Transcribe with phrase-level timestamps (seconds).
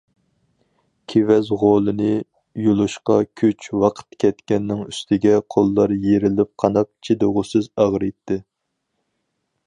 [1.11, 2.13] كېۋەز غولىنى
[2.67, 8.39] يۇلۇشقا كۈچ، ۋاقىت كەتكەننىڭ ئۈستىگە، قوللار يېرىلىپ قاناپ، چىدىغۇسىز ئاغرىيتتى.